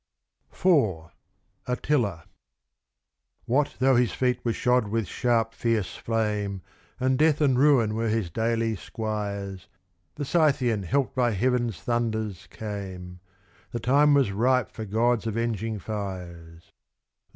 [0.51, 1.11] IV
[1.67, 2.23] Attila
[3.45, 6.63] What though his feet were shod with sharp, fierce flame,
[6.99, 9.67] And death and ruin were his daily squires,
[10.15, 13.19] The Scythian, helped by Heaven's thunders, came:
[13.69, 16.71] The time was ripe for God's avenging fires.